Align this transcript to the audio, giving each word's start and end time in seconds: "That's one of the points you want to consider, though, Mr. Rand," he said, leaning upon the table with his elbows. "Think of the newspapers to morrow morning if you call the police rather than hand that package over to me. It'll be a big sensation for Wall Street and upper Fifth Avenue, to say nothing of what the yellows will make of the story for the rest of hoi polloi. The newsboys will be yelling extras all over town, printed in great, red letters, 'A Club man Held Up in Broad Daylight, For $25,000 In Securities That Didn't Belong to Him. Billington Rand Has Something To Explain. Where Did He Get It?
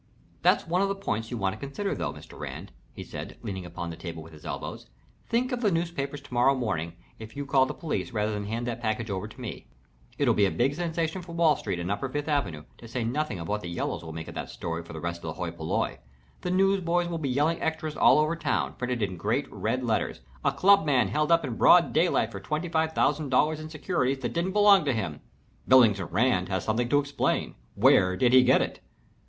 "That's 0.41 0.65
one 0.65 0.81
of 0.81 0.87
the 0.87 0.95
points 0.95 1.29
you 1.29 1.37
want 1.37 1.53
to 1.53 1.59
consider, 1.59 1.93
though, 1.93 2.11
Mr. 2.11 2.39
Rand," 2.39 2.71
he 2.91 3.03
said, 3.03 3.37
leaning 3.43 3.67
upon 3.67 3.91
the 3.91 3.95
table 3.95 4.23
with 4.23 4.33
his 4.33 4.47
elbows. 4.47 4.87
"Think 5.27 5.51
of 5.51 5.61
the 5.61 5.69
newspapers 5.69 6.21
to 6.21 6.33
morrow 6.33 6.55
morning 6.55 6.93
if 7.19 7.35
you 7.35 7.45
call 7.45 7.67
the 7.67 7.75
police 7.75 8.09
rather 8.11 8.31
than 8.33 8.47
hand 8.47 8.65
that 8.65 8.81
package 8.81 9.11
over 9.11 9.27
to 9.27 9.39
me. 9.39 9.67
It'll 10.17 10.33
be 10.33 10.47
a 10.47 10.49
big 10.49 10.73
sensation 10.73 11.21
for 11.21 11.33
Wall 11.33 11.55
Street 11.55 11.77
and 11.77 11.91
upper 11.91 12.09
Fifth 12.09 12.27
Avenue, 12.27 12.63
to 12.79 12.87
say 12.87 13.03
nothing 13.03 13.37
of 13.39 13.47
what 13.47 13.61
the 13.61 13.67
yellows 13.69 14.03
will 14.03 14.11
make 14.11 14.27
of 14.27 14.33
the 14.33 14.47
story 14.47 14.83
for 14.83 14.91
the 14.91 14.99
rest 14.99 15.23
of 15.23 15.35
hoi 15.35 15.51
polloi. 15.51 15.99
The 16.41 16.49
newsboys 16.49 17.07
will 17.07 17.19
be 17.19 17.29
yelling 17.29 17.61
extras 17.61 17.95
all 17.95 18.17
over 18.17 18.35
town, 18.35 18.73
printed 18.79 19.03
in 19.03 19.17
great, 19.17 19.45
red 19.53 19.83
letters, 19.83 20.21
'A 20.43 20.53
Club 20.53 20.83
man 20.83 21.09
Held 21.09 21.31
Up 21.31 21.45
in 21.45 21.57
Broad 21.57 21.93
Daylight, 21.93 22.31
For 22.31 22.39
$25,000 22.39 23.59
In 23.59 23.69
Securities 23.69 24.17
That 24.17 24.33
Didn't 24.33 24.53
Belong 24.53 24.83
to 24.85 24.93
Him. 24.95 25.21
Billington 25.67 26.07
Rand 26.07 26.49
Has 26.49 26.63
Something 26.65 26.89
To 26.89 26.97
Explain. 26.97 27.53
Where 27.75 28.17
Did 28.17 28.33
He 28.33 28.41
Get 28.41 28.63
It? 28.63 28.79